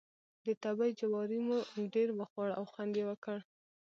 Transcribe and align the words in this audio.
د 0.45 0.47
تبۍ 0.63 0.91
جواری 0.99 1.39
مو 1.47 1.57
ډېر 1.93 2.07
وخوړ 2.19 2.49
او 2.57 2.63
خوند 2.71 2.93
یې 2.99 3.03
وکړ. 3.09 3.37